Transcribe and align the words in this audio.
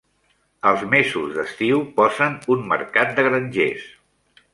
Als 0.69 0.85
mesos 0.93 1.35
d"estiu 1.35 1.83
posen 1.99 2.39
un 2.57 2.65
mercat 2.73 3.13
de 3.21 3.27
grangers. 3.29 3.85